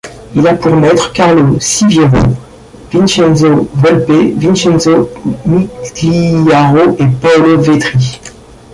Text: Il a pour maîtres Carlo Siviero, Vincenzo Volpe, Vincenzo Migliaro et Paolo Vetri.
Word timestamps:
Il 0.33 0.47
a 0.47 0.55
pour 0.55 0.75
maîtres 0.77 1.13
Carlo 1.13 1.59
Siviero, 1.59 2.17
Vincenzo 2.91 3.69
Volpe, 3.75 4.33
Vincenzo 4.35 5.11
Migliaro 5.45 6.95
et 6.97 7.05
Paolo 7.21 7.61
Vetri. 7.61 8.19